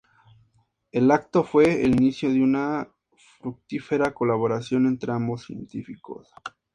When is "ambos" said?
5.11-5.43